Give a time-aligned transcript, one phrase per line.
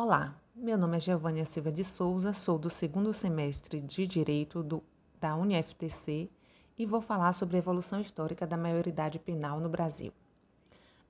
[0.00, 4.80] Olá, meu nome é Giovânia Silva de Souza, sou do segundo semestre de Direito do,
[5.20, 6.30] da UniFTC
[6.78, 10.12] e vou falar sobre a evolução histórica da maioridade penal no Brasil.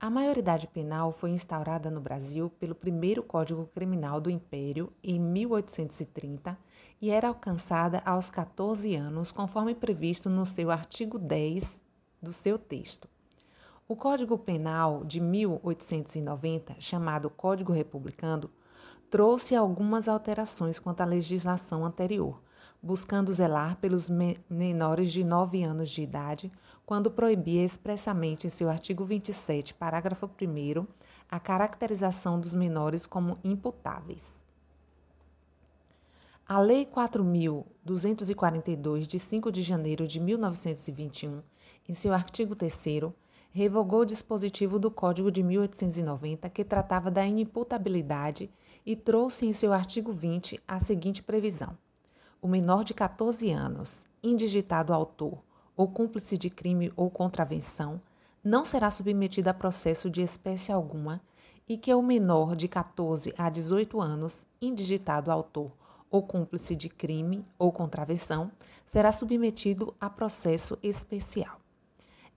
[0.01, 6.59] A maioridade penal foi instaurada no Brasil pelo primeiro Código Criminal do Império em 1830
[6.99, 11.79] e era alcançada aos 14 anos, conforme previsto no seu artigo 10
[12.23, 13.07] do seu texto.
[13.87, 18.51] O Código Penal de 1890, chamado Código Republicano,
[19.11, 22.41] trouxe algumas alterações quanto à legislação anterior,
[22.83, 24.11] buscando zelar pelos
[24.49, 26.51] menores de 9 anos de idade,
[26.85, 30.31] quando proibia expressamente em seu artigo 27, parágrafo 1,
[31.31, 34.47] a caracterização dos menores como imputáveis.
[36.47, 41.43] A Lei 4.242, de 5 de janeiro de 1921,
[41.87, 43.13] em seu artigo 3,
[43.51, 48.51] revogou o dispositivo do Código de 1890 que tratava da inimputabilidade
[48.89, 51.77] e trouxe em seu artigo 20 a seguinte previsão:
[52.41, 55.45] o menor de 14 anos, indigitado autor
[55.77, 58.01] ou cúmplice de crime ou contravenção,
[58.43, 61.21] não será submetido a processo de espécie alguma
[61.69, 65.71] e que o menor de 14 a 18 anos, indigitado autor
[66.11, 68.51] ou cúmplice de crime ou contravenção,
[68.87, 71.61] será submetido a processo especial.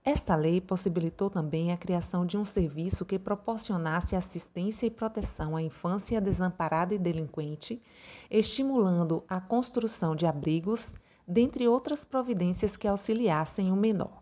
[0.04, 5.62] Esta lei possibilitou também a criação de um serviço que proporcionasse assistência e proteção à
[5.62, 7.80] infância desamparada e delinquente,
[8.28, 10.94] estimulando a construção de abrigos,
[11.26, 14.18] dentre outras providências que auxiliassem o menor.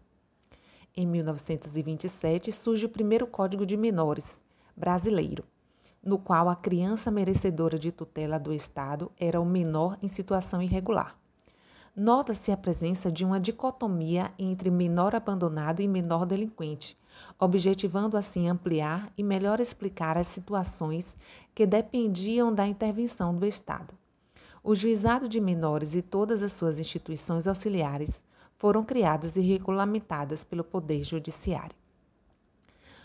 [0.94, 4.44] Em 1927 surge o primeiro Código de Menores
[4.76, 5.44] brasileiro,
[6.04, 11.19] no qual a criança merecedora de tutela do Estado era o menor em situação irregular
[11.94, 16.96] nota-se a presença de uma dicotomia entre menor abandonado e menor delinquente,
[17.38, 21.16] objetivando assim ampliar e melhor explicar as situações
[21.54, 23.94] que dependiam da intervenção do Estado.
[24.62, 28.22] O juizado de menores e todas as suas instituições auxiliares
[28.56, 31.79] foram criadas e regulamentadas pelo Poder Judiciário.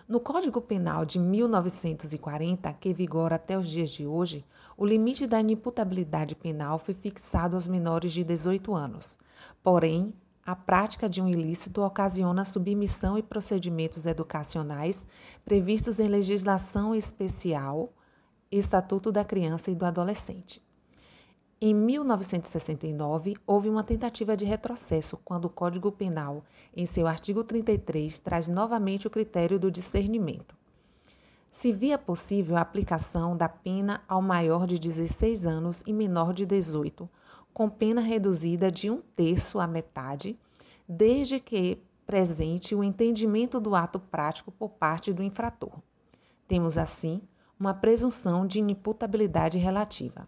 [0.07, 4.45] No Código Penal de 1940, que vigora até os dias de hoje,
[4.77, 9.17] o limite da inimputabilidade penal foi fixado aos menores de 18 anos.
[9.63, 10.13] Porém,
[10.45, 15.07] a prática de um ilícito ocasiona submissão e procedimentos educacionais
[15.43, 17.91] previstos em legislação especial,
[18.51, 20.64] Estatuto da Criança e do Adolescente.
[21.61, 26.43] Em 1969, houve uma tentativa de retrocesso quando o Código Penal,
[26.75, 30.53] em seu artigo 33, traz novamente o critério do discernimento.
[31.49, 36.45] Se via possível a aplicação da pena ao maior de 16 anos e menor de
[36.45, 37.09] 18,
[37.53, 40.37] com pena reduzida de um terço à metade,
[40.85, 45.79] desde que presente o entendimento do ato prático por parte do infrator.
[46.49, 47.21] Temos, assim,
[47.57, 50.27] uma presunção de inimputabilidade relativa.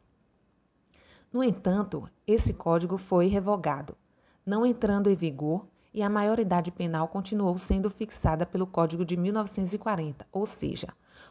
[1.37, 3.95] No entanto, esse código foi revogado,
[4.43, 10.25] não entrando em vigor, e a maioridade penal continuou sendo fixada pelo Código de 1940,
[10.31, 10.87] ou seja,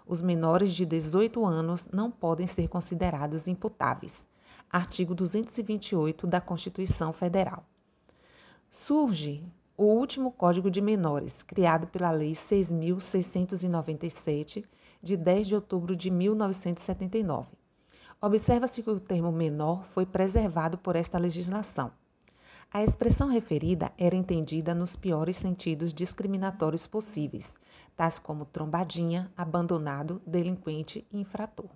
[0.07, 4.29] os menores de 18 anos não podem ser considerados imputáveis.
[4.71, 7.65] Artigo 228 da Constituição Federal.
[8.71, 9.43] Surge
[9.77, 14.65] o último Código de Menores, criado pela Lei 6.697,
[15.03, 17.66] de 10 de outubro de 1979
[18.21, 21.93] Observa-se que o termo menor foi preservado por esta legislação.
[22.73, 27.59] A expressão referida era entendida nos piores sentidos discriminatórios possíveis,
[27.95, 31.69] tais como trombadinha, abandonado, delinquente e infrator.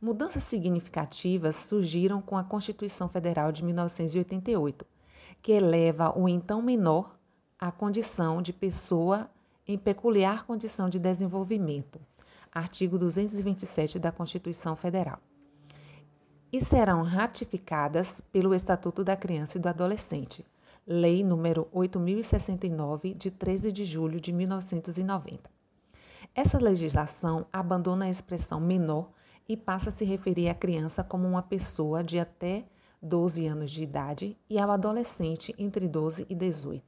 [0.00, 4.86] Mudanças significativas surgiram com a Constituição Federal de 1988,
[5.42, 7.16] que eleva o então menor
[7.58, 9.28] à condição de pessoa
[9.66, 12.00] em peculiar condição de desenvolvimento.
[12.52, 15.20] Artigo 227 da Constituição Federal
[16.52, 20.44] e serão ratificadas pelo Estatuto da Criança e do Adolescente,
[20.84, 25.48] Lei número 8069 de 13 de julho de 1990.
[26.34, 29.08] Essa legislação abandona a expressão menor
[29.48, 32.64] e passa a se referir à criança como uma pessoa de até
[33.00, 36.82] 12 anos de idade e ao adolescente entre 12 e 18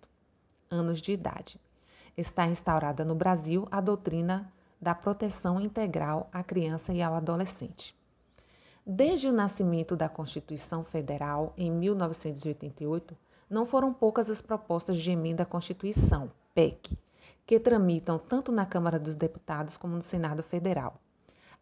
[0.69, 1.61] anos de idade.
[2.17, 7.95] Está instaurada no Brasil a doutrina da proteção integral à criança e ao adolescente.
[8.87, 13.17] Desde o nascimento da Constituição Federal, em 1988,
[13.49, 16.99] não foram poucas as propostas de emenda à Constituição, PEC,
[17.47, 21.01] que tramitam tanto na Câmara dos Deputados como no Senado Federal.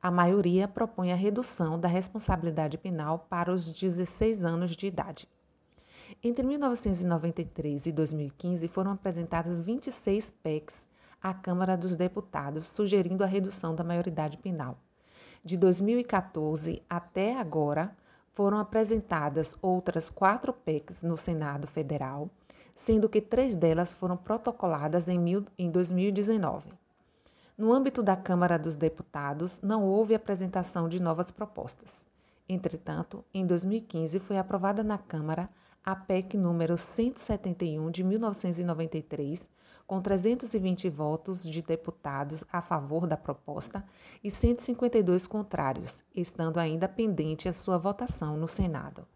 [0.03, 5.29] A maioria propõe a redução da responsabilidade penal para os 16 anos de idade.
[6.25, 10.89] Entre 1993 e 2015 foram apresentadas 26 PECs
[11.23, 14.77] à Câmara dos Deputados, sugerindo a redução da maioridade penal.
[15.45, 17.97] De 2014 até agora,
[18.33, 22.31] foram apresentadas outras quatro PECs no Senado Federal,
[22.75, 26.73] sendo que três delas foram protocoladas em, mil, em 2019.
[27.59, 32.07] No âmbito da Câmara dos Deputados, não houve apresentação de novas propostas.
[32.49, 35.51] Entretanto, em 2015 foi aprovada na Câmara
[35.85, 39.51] a PEC número 171 de 1993,
[39.85, 43.85] com 320 votos de deputados a favor da proposta
[44.23, 49.07] e 152 contrários, estando ainda pendente a sua votação no Senado.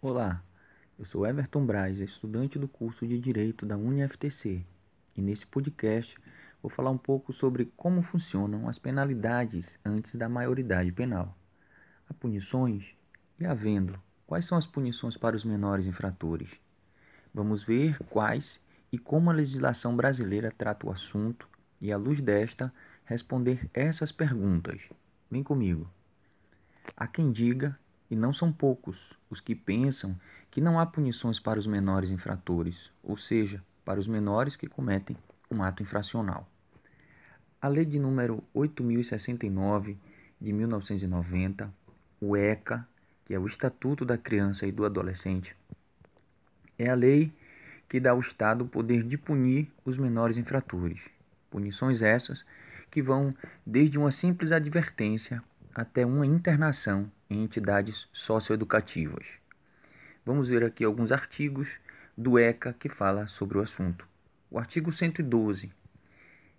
[0.00, 0.44] Olá,
[0.96, 4.64] eu sou Everton Braz, estudante do curso de Direito da UniFTC,
[5.16, 6.16] e nesse podcast
[6.66, 11.32] vou falar um pouco sobre como funcionam as penalidades antes da maioridade penal.
[12.10, 12.96] Há punições
[13.38, 16.60] e havendo Quais são as punições para os menores infratores?
[17.32, 18.60] Vamos ver quais
[18.90, 21.48] e como a legislação brasileira trata o assunto
[21.80, 22.74] e, à luz desta,
[23.04, 24.90] responder essas perguntas.
[25.30, 25.88] Vem comigo.
[26.96, 27.78] Há quem diga,
[28.10, 30.18] e não são poucos, os que pensam
[30.50, 35.16] que não há punições para os menores infratores, ou seja, para os menores que cometem
[35.48, 36.48] um ato infracional.
[37.66, 39.98] A Lei de número 8069
[40.40, 41.74] de 1990,
[42.20, 42.86] o ECA,
[43.24, 45.56] que é o Estatuto da Criança e do Adolescente,
[46.78, 47.32] é a lei
[47.88, 51.10] que dá ao Estado o poder de punir os menores infratores.
[51.50, 52.46] Punições essas
[52.88, 53.34] que vão
[53.66, 55.42] desde uma simples advertência
[55.74, 59.40] até uma internação em entidades socioeducativas.
[60.24, 61.80] Vamos ver aqui alguns artigos
[62.16, 64.06] do ECA que fala sobre o assunto.
[64.48, 65.72] O artigo 112.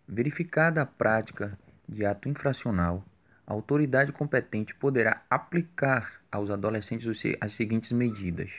[0.07, 3.05] Verificada a prática de ato infracional
[3.47, 7.07] a autoridade competente poderá aplicar aos adolescentes
[7.39, 8.51] as seguintes medidas.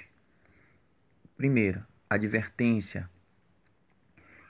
[1.37, 3.09] Primeiro, advertência,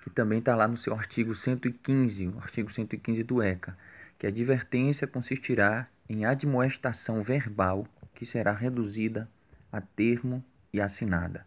[0.05, 3.77] que também está lá no seu artigo 115, o artigo 115 do ECA,
[4.17, 9.29] que a advertência consistirá em admoestação verbal que será reduzida
[9.73, 11.45] a termo e assinada.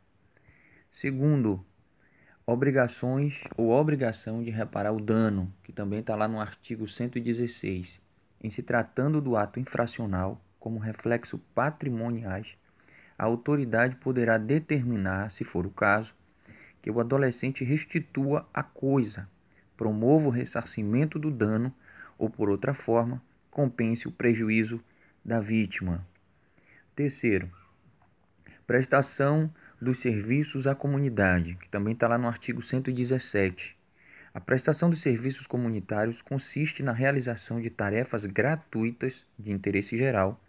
[0.91, 1.65] Segundo,
[2.51, 7.99] obrigações ou obrigação de reparar o dano, que também está lá no artigo 116
[8.43, 12.57] em se tratando do ato infracional como reflexo patrimoniais,
[13.17, 16.13] a autoridade poderá determinar, se for o caso,
[16.81, 19.29] que o adolescente restitua a coisa,
[19.77, 21.73] promova o ressarcimento do dano
[22.17, 24.83] ou, por outra forma, compense o prejuízo
[25.23, 26.05] da vítima.
[26.95, 27.49] Terceiro,
[28.65, 29.51] prestação
[29.81, 33.81] dos serviços à comunidade, que também está lá no artigo 117
[34.33, 40.39] a prestação de serviços comunitários consiste na realização de tarefas gratuitas de interesse geral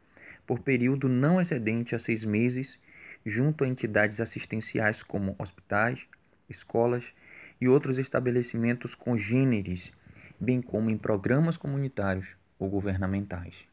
[0.47, 2.79] por período não excedente a seis meses
[3.27, 6.07] junto a entidades assistenciais como hospitais,
[6.49, 7.13] escolas
[7.61, 9.93] e outros estabelecimentos congêneres,
[10.39, 13.65] bem como em programas comunitários ou governamentais.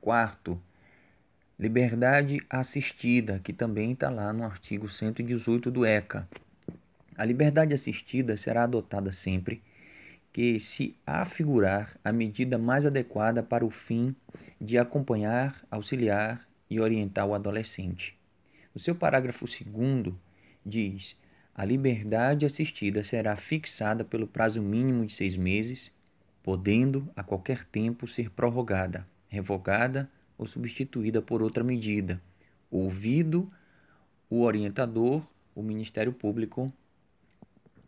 [0.00, 0.60] Quarto,
[1.64, 6.28] liberdade assistida, que também está lá no artigo 118 do ECA.
[7.16, 9.62] A liberdade assistida será adotada sempre
[10.30, 14.14] que se afigurar a medida mais adequada para o fim
[14.60, 18.14] de acompanhar, auxiliar e orientar o adolescente.
[18.74, 20.14] O seu parágrafo 2
[20.66, 21.16] diz:
[21.54, 25.90] a liberdade assistida será fixada pelo prazo mínimo de seis meses,
[26.42, 32.20] podendo a qualquer tempo ser prorrogada, revogada ou substituída por outra medida,
[32.70, 33.50] ouvido
[34.28, 35.24] o orientador,
[35.54, 36.72] o Ministério Público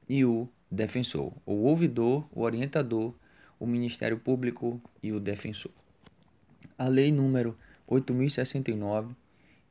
[0.09, 3.15] e o defensor, o ouvidor, o orientador,
[3.59, 5.73] o Ministério Público e o defensor.
[6.79, 9.15] A lei número 8069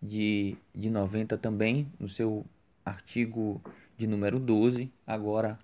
[0.01, 2.45] de, de 90 também, no seu
[2.83, 3.61] artigo
[3.97, 5.59] de número 12, agora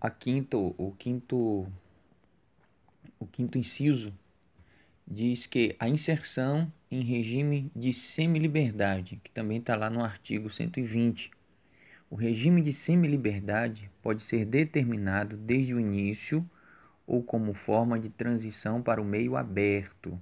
[0.00, 1.66] a quinto, o quinto
[3.20, 4.12] o quinto inciso
[5.10, 11.30] diz que a inserção em regime de semi-liberdade, que também está lá no artigo 120,
[12.10, 16.48] o regime de semi-liberdade pode ser determinado desde o início
[17.06, 20.20] ou como forma de transição para o meio aberto,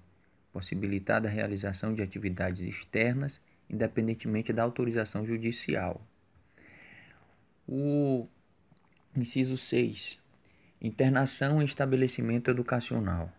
[0.53, 6.01] possibilitada a realização de atividades externas, independentemente da autorização judicial.
[7.69, 8.27] O
[9.17, 10.23] inciso 6.
[10.81, 13.33] Internação em estabelecimento educacional.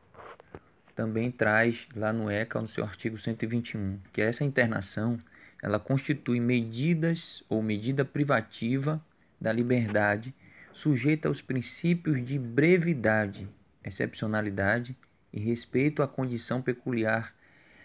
[0.97, 5.19] Também traz lá no ECA, no seu artigo 121, que essa internação
[5.61, 8.99] ela constitui medidas ou medida privativa
[9.39, 10.33] da liberdade
[10.73, 13.47] sujeita aos princípios de brevidade,
[13.83, 14.97] excepcionalidade
[15.31, 17.31] e respeito à condição peculiar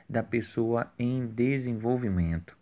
[0.09, 2.57] da pessoa em desenvolvimento.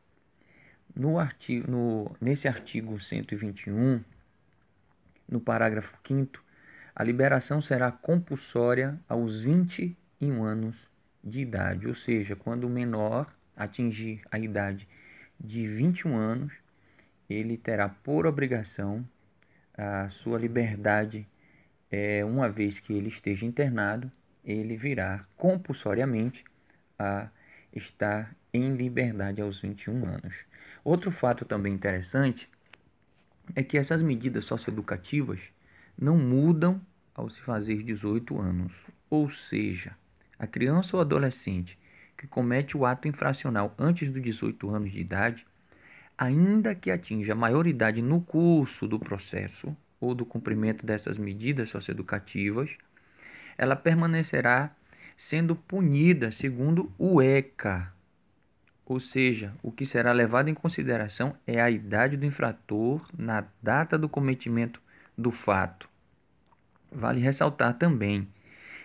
[0.97, 4.03] No artigo, no, nesse artigo 121,
[5.29, 6.43] no parágrafo 5
[6.93, 10.89] a liberação será compulsória aos 21 anos
[11.23, 14.89] de idade, ou seja, quando o menor atingir a idade
[15.39, 16.55] de 21 anos,
[17.29, 19.07] ele terá por obrigação
[19.75, 21.27] a sua liberdade,
[21.91, 24.11] é, uma vez que ele esteja internado,
[24.45, 26.45] ele virá compulsoriamente
[26.99, 27.31] a
[27.73, 30.45] estar em liberdade aos 21 anos.
[30.85, 32.51] Outro fato também interessante
[33.55, 35.51] é que essas medidas socioeducativas
[35.97, 36.81] não mudam
[37.15, 38.87] ao se fazer 18 anos.
[39.09, 39.97] Ou seja,
[40.41, 41.79] a criança ou adolescente
[42.17, 45.47] que comete o ato infracional antes dos 18 anos de idade,
[46.17, 52.71] ainda que atinja a maioridade no curso do processo ou do cumprimento dessas medidas socioeducativas,
[53.57, 54.75] ela permanecerá
[55.17, 57.93] sendo punida segundo o ECA,
[58.91, 63.97] ou seja, o que será levado em consideração é a idade do infrator na data
[63.97, 64.83] do cometimento
[65.17, 65.89] do fato.
[66.91, 68.27] Vale ressaltar também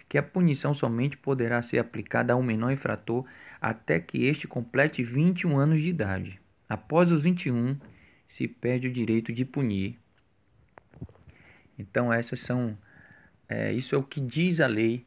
[0.07, 3.25] que a punição somente poderá ser aplicada a um menor infrator
[3.59, 6.39] até que este complete 21 anos de idade.
[6.69, 7.77] Após os 21,
[8.27, 10.00] se perde o direito de punir.
[11.77, 12.77] Então, essas são.
[13.47, 15.05] É, isso é o que diz a lei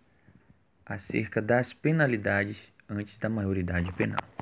[0.87, 4.38] acerca das penalidades antes da maioridade penal.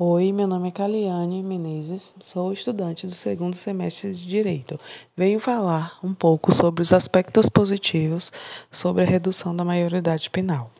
[0.00, 4.78] Oi, meu nome é Caliane Menezes, sou estudante do segundo semestre de Direito.
[5.16, 8.30] Venho falar um pouco sobre os aspectos positivos
[8.70, 10.70] sobre a redução da maioridade penal.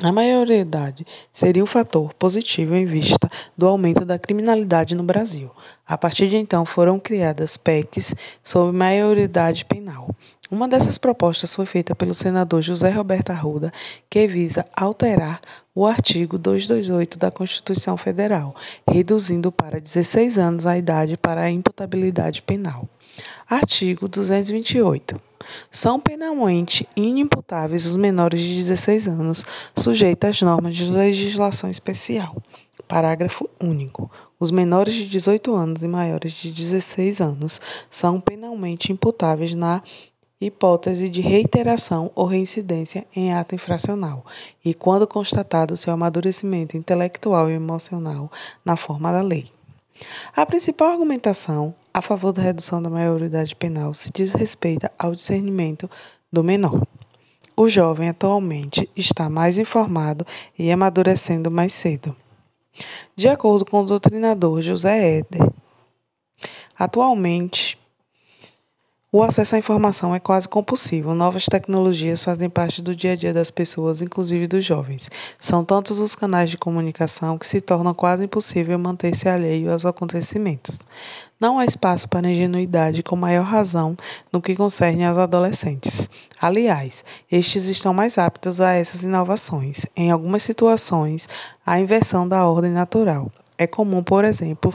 [0.00, 5.50] A maioridade seria um fator positivo em vista do aumento da criminalidade no Brasil.
[5.84, 8.14] A partir de então foram criadas PECs
[8.44, 10.08] sobre maioridade penal.
[10.48, 13.72] Uma dessas propostas foi feita pelo senador José Roberto Arruda,
[14.08, 15.40] que visa alterar
[15.74, 18.54] o artigo 228 da Constituição Federal,
[18.88, 22.88] reduzindo para 16 anos a idade para a imputabilidade penal.
[23.48, 25.20] Artigo 228.
[25.70, 29.44] São penalmente inimputáveis os menores de 16 anos,
[29.76, 32.36] sujeitos às normas de legislação especial.
[32.86, 34.10] Parágrafo único.
[34.40, 37.60] Os menores de 18 anos e maiores de 16 anos
[37.90, 39.82] são penalmente imputáveis na
[40.40, 44.24] hipótese de reiteração ou reincidência em ato infracional
[44.64, 48.30] e quando constatado seu amadurecimento intelectual e emocional
[48.64, 49.50] na forma da lei.
[50.36, 55.90] A principal argumentação a favor da redução da maioridade penal se diz respeito ao discernimento
[56.32, 56.86] do menor.
[57.56, 60.24] O jovem atualmente está mais informado
[60.56, 62.14] e amadurecendo mais cedo.
[63.16, 65.50] De acordo com o doutrinador José Éder,
[66.78, 67.76] atualmente
[69.10, 71.14] o acesso à informação é quase compulsivo.
[71.14, 75.10] Novas tecnologias fazem parte do dia a dia das pessoas, inclusive dos jovens.
[75.40, 80.80] São tantos os canais de comunicação que se torna quase impossível manter-se alheio aos acontecimentos.
[81.40, 83.96] Não há espaço para ingenuidade com maior razão
[84.30, 86.10] no que concerne aos adolescentes.
[86.38, 89.86] Aliás, estes estão mais aptos a essas inovações.
[89.96, 91.26] Em algumas situações,
[91.64, 93.32] a inversão da ordem natural.
[93.56, 94.70] É comum, por exemplo,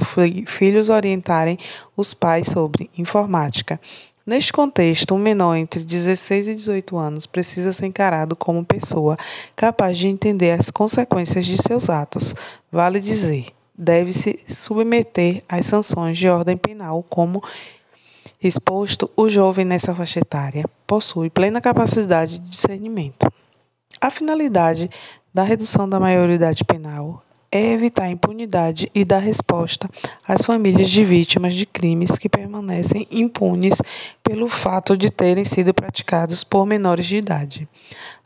[0.47, 1.57] filhos orientarem
[1.95, 3.79] os pais sobre informática
[4.25, 9.17] Neste contexto, um menor entre 16 e 18 anos precisa ser encarado como pessoa
[9.53, 12.33] capaz de entender as consequências de seus atos.
[12.71, 17.43] Vale dizer, deve-se submeter às sanções de ordem penal, como
[18.41, 23.27] exposto, o jovem nessa faixa etária possui plena capacidade de discernimento.
[23.99, 24.89] A finalidade
[25.33, 27.21] da redução da maioridade penal
[27.53, 29.87] é evitar a impunidade e dar resposta
[30.27, 33.79] às famílias de vítimas de crimes que permanecem impunes
[34.23, 37.69] pelo fato de terem sido praticados por menores de idade.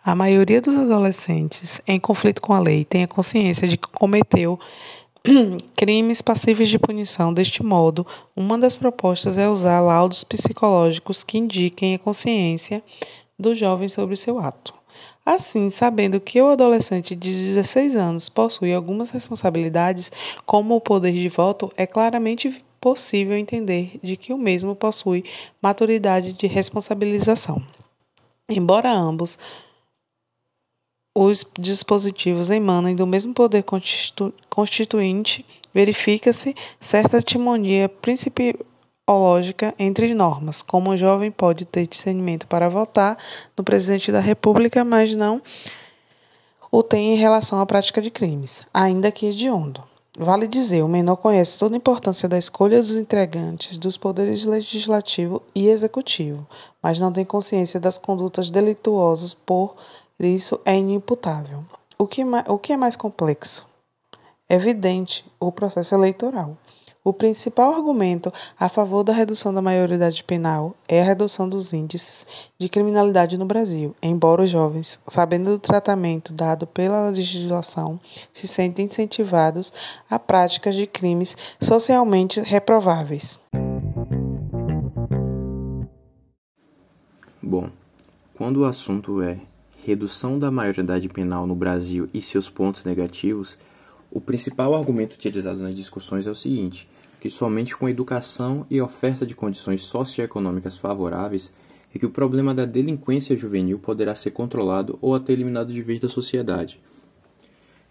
[0.01, 4.57] A maioria dos adolescentes em conflito com a lei tem a consciência de que cometeu
[5.75, 7.33] crimes passíveis de punição.
[7.33, 12.81] Deste modo, uma das propostas é usar laudos psicológicos que indiquem a consciência
[13.37, 14.76] do jovem sobre seu ato.
[15.29, 20.09] Assim, sabendo que o adolescente de 16 anos possui algumas responsabilidades,
[20.45, 25.25] como o poder de voto, é claramente possível entender de que o mesmo possui
[25.61, 27.61] maturidade de responsabilização.
[28.47, 29.37] Embora ambos
[31.13, 33.65] os dispositivos emanem do mesmo poder
[34.49, 38.53] constituinte, verifica-se certa timonia principal
[39.13, 43.17] lógica entre normas, como o jovem pode ter discernimento para votar
[43.55, 45.41] no presidente da República, mas não
[46.71, 49.83] o tem em relação à prática de crimes, ainda que hediondo.
[50.19, 55.43] Vale dizer, o menor conhece toda a importância da escolha dos entregantes dos poderes legislativo
[55.53, 56.45] e executivo,
[56.81, 59.75] mas não tem consciência das condutas delituosas, por
[60.19, 61.63] isso é inimputável.
[61.99, 63.65] O que, o que é mais complexo?
[64.49, 66.57] Evidente o processo eleitoral.
[67.07, 72.27] O principal argumento a favor da redução da maioridade penal é a redução dos índices
[72.59, 77.97] de criminalidade no Brasil, embora os jovens, sabendo do tratamento dado pela legislação,
[78.33, 79.71] se sentem incentivados
[80.09, 83.39] a práticas de crimes socialmente reprováveis.
[87.41, 87.69] Bom,
[88.33, 89.37] quando o assunto é
[89.85, 93.57] redução da maioridade penal no Brasil e seus pontos negativos,
[94.11, 96.85] o principal argumento utilizado nas discussões é o seguinte:
[97.19, 101.51] que somente com educação e oferta de condições socioeconômicas favoráveis
[101.93, 105.99] é que o problema da delinquência juvenil poderá ser controlado ou até eliminado de vez
[105.99, 106.79] da sociedade.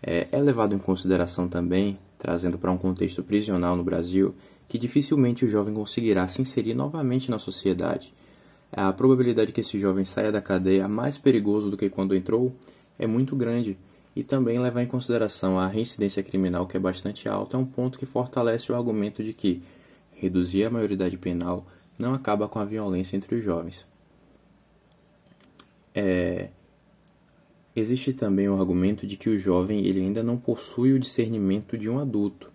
[0.03, 4.35] É, é levado em consideração também, trazendo para um contexto prisional no Brasil,
[4.69, 8.13] que dificilmente o jovem conseguirá se inserir novamente na sociedade.
[8.73, 12.55] A probabilidade que esse jovem saia da cadeia mais perigoso do que quando entrou
[12.99, 13.79] é muito grande,
[14.17, 17.99] e também levar em consideração a reincidência criminal, que é bastante alta, é um ponto
[17.99, 19.63] que fortalece o argumento de que
[20.15, 21.67] reduzir a maioridade penal
[21.99, 23.87] não acaba com a violência entre os jovens.
[25.95, 26.49] É...
[27.75, 31.91] Existe também o argumento de que o jovem ele ainda não possui o discernimento de
[31.91, 32.51] um adulto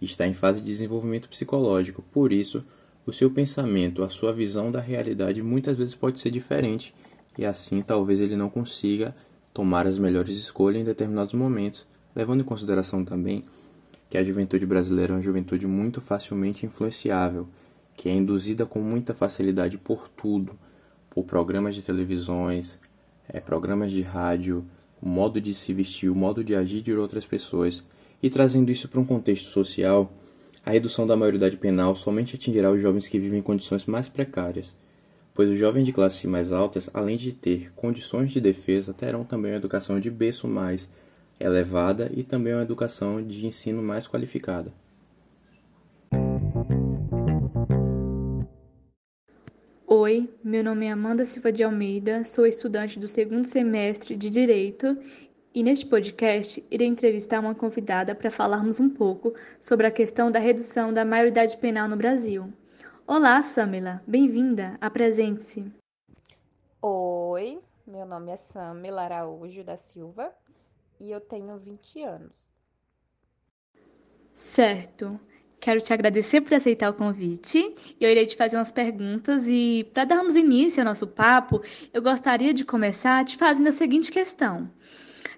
[0.00, 2.64] e está em fase de desenvolvimento psicológico, por isso,
[3.04, 6.94] o seu pensamento, a sua visão da realidade muitas vezes pode ser diferente
[7.36, 9.14] e assim talvez ele não consiga
[9.52, 13.44] tomar as melhores escolhas em determinados momentos, levando em consideração também
[14.08, 17.48] que a juventude brasileira é uma juventude muito facilmente influenciável,
[17.96, 20.52] que é induzida com muita facilidade por tudo,
[21.08, 22.78] por programas de televisões,
[23.28, 24.64] é, programas de rádio,
[25.00, 27.84] o modo de se vestir, o modo de agir de outras pessoas,
[28.22, 30.12] e trazendo isso para um contexto social,
[30.64, 34.76] a redução da maioridade penal somente atingirá os jovens que vivem em condições mais precárias,
[35.34, 39.52] pois os jovens de classes mais altas, além de ter condições de defesa, terão também
[39.52, 40.88] uma educação de berço mais
[41.40, 44.72] elevada e também uma educação de ensino mais qualificada.
[49.86, 54.96] Oi, meu nome é Amanda Silva de Almeida, sou estudante do segundo semestre de Direito
[55.54, 60.38] e neste podcast irei entrevistar uma convidada para falarmos um pouco sobre a questão da
[60.38, 62.50] redução da maioridade penal no Brasil.
[63.14, 65.70] Olá, Samila, bem-vinda, apresente-se.
[66.80, 70.32] Oi, meu nome é Samila Araújo da Silva
[70.98, 72.50] e eu tenho 20 anos.
[74.32, 75.20] Certo.
[75.60, 77.74] Quero te agradecer por aceitar o convite.
[78.00, 81.60] Eu irei te fazer umas perguntas e, para darmos início ao nosso papo,
[81.92, 84.72] eu gostaria de começar te fazendo a seguinte questão: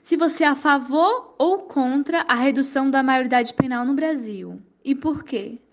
[0.00, 4.94] se você é a favor ou contra a redução da maioridade penal no Brasil e
[4.94, 5.63] por quê?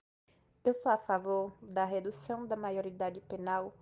[0.64, 3.74] Eu sou a favor da redução da maioridade penal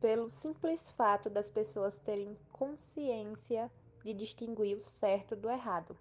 [0.00, 3.68] pelo simples fato das pessoas terem consciência
[4.04, 5.98] de distinguir o certo do errado.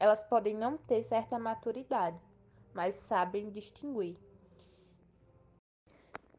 [0.00, 2.18] Elas podem não ter certa maturidade,
[2.72, 4.16] mas sabem distinguir.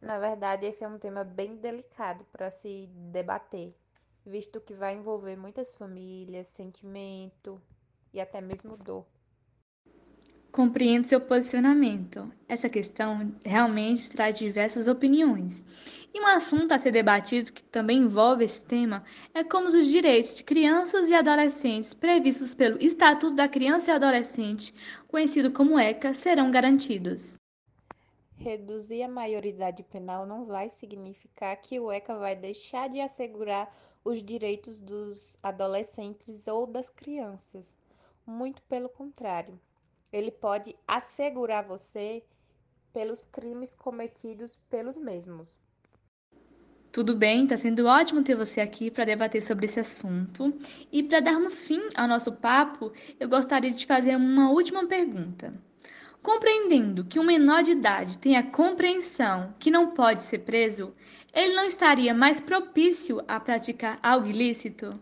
[0.01, 3.75] Na verdade, esse é um tema bem delicado para se debater,
[4.25, 7.61] visto que vai envolver muitas famílias, sentimento
[8.11, 9.05] e até mesmo dor.
[10.55, 12.31] Compreendo seu posicionamento.
[12.47, 15.65] Essa questão realmente traz diversas opiniões.
[16.13, 20.37] E um assunto a ser debatido que também envolve esse tema é como os direitos
[20.37, 24.73] de crianças e adolescentes previstos pelo Estatuto da Criança e Adolescente,
[25.09, 27.37] conhecido como ECA, serão garantidos.
[28.37, 33.69] Reduzir a maioridade penal não vai significar que o ECA vai deixar de assegurar
[34.05, 37.75] os direitos dos adolescentes ou das crianças.
[38.25, 39.59] Muito pelo contrário
[40.11, 42.23] ele pode assegurar você
[42.93, 45.59] pelos crimes cometidos pelos mesmos.
[46.95, 50.57] Tudo bem, está sendo ótimo ter você aqui para debater sobre esse assunto.
[50.89, 55.53] E para darmos fim ao nosso papo, eu gostaria de te fazer uma última pergunta.
[56.23, 60.95] Compreendendo que um menor de idade tem a compreensão que não pode ser preso,
[61.33, 64.97] ele não estaria mais propício a praticar algo ilícito?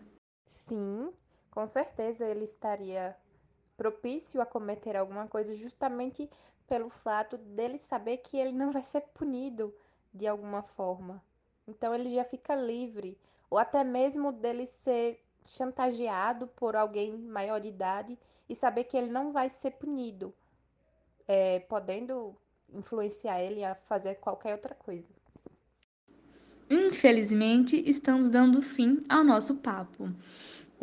[0.47, 1.13] Sim,
[1.51, 3.15] com certeza ele estaria
[3.75, 6.29] propício a cometer alguma coisa justamente
[6.67, 9.73] pelo fato dele saber que ele não vai ser punido
[10.13, 11.23] de alguma forma.
[11.67, 13.17] Então ele já fica livre,
[13.49, 19.11] ou até mesmo dele ser chantageado por alguém maior de idade e saber que ele
[19.11, 20.33] não vai ser punido,
[21.27, 22.35] é, podendo
[22.73, 25.09] influenciar ele a fazer qualquer outra coisa.
[26.69, 30.09] Infelizmente, estamos dando fim ao nosso papo.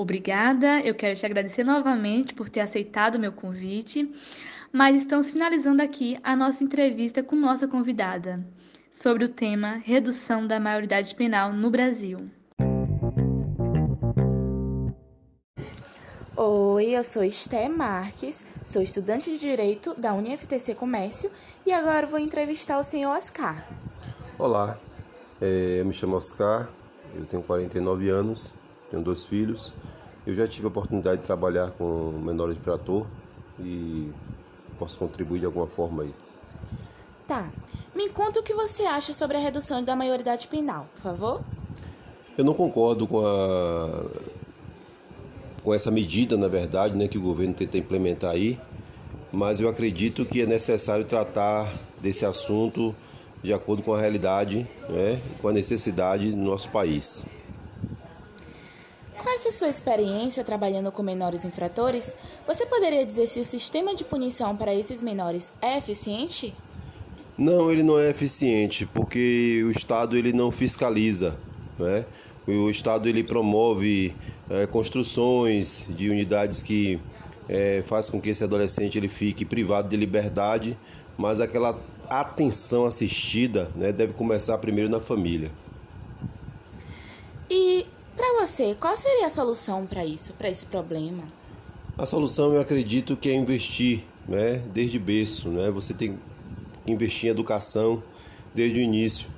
[0.01, 4.11] Obrigada, eu quero te agradecer novamente por ter aceitado o meu convite,
[4.73, 8.43] mas estamos finalizando aqui a nossa entrevista com nossa convidada
[8.91, 12.31] sobre o tema redução da maioridade penal no Brasil.
[16.35, 21.31] Oi, eu sou Esté Marques, sou estudante de Direito da UniFTC Comércio
[21.67, 23.69] e agora vou entrevistar o senhor Oscar.
[24.39, 24.79] Olá,
[25.43, 26.71] é, eu me chamo Oscar,
[27.15, 28.59] eu tenho 49 anos,
[28.91, 29.73] tenho dois filhos.
[30.27, 33.07] Eu já tive a oportunidade de trabalhar com menores infrator
[33.59, 34.11] e
[34.79, 36.15] posso contribuir de alguma forma aí.
[37.27, 37.49] Tá,
[37.95, 41.41] me conta o que você acha sobre a redução da maioridade penal, por favor.
[42.37, 44.07] Eu não concordo com a
[45.63, 48.59] com essa medida, na verdade, né, que o governo tenta implementar aí,
[49.31, 52.95] mas eu acredito que é necessário tratar desse assunto
[53.43, 57.27] de acordo com a realidade, né, com a necessidade do nosso país.
[59.41, 62.15] Essa sua experiência trabalhando com menores infratores,
[62.47, 66.55] você poderia dizer se o sistema de punição para esses menores é eficiente?
[67.39, 71.39] Não, ele não é eficiente, porque o Estado ele não fiscaliza,
[71.79, 72.05] né?
[72.47, 74.15] O Estado ele promove
[74.51, 77.01] é, construções de unidades que
[77.49, 80.77] é, faz com que esse adolescente ele fique privado de liberdade,
[81.17, 85.51] mas aquela atenção assistida né, deve começar primeiro na família.
[88.41, 91.25] E você, qual seria a solução para isso, para esse problema?
[91.99, 95.71] A solução eu acredito que é investir, né, desde berço, né?
[95.71, 96.19] Você tem
[96.87, 98.03] que investir em educação
[98.55, 99.29] desde o início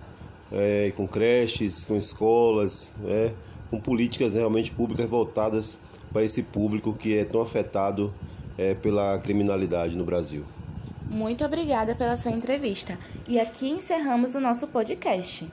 [0.52, 3.32] é, com creches, com escolas, é,
[3.70, 5.76] com políticas realmente públicas voltadas
[6.12, 8.14] para esse público que é tão afetado
[8.56, 10.44] é, pela criminalidade no Brasil.
[11.10, 12.96] Muito obrigada pela sua entrevista.
[13.26, 15.50] E aqui encerramos o nosso podcast.